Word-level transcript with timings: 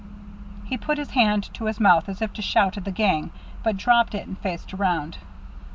He 0.65 0.79
put 0.79 0.97
his 0.97 1.11
hand 1.11 1.43
to 1.53 1.65
his 1.65 1.79
mouth 1.79 2.09
as 2.09 2.23
if 2.23 2.33
to 2.33 2.41
shout 2.41 2.75
at 2.75 2.85
the 2.85 2.91
gang, 2.91 3.29
but 3.61 3.77
dropped 3.77 4.15
it 4.15 4.25
and 4.25 4.35
faced 4.39 4.73
around. 4.73 5.19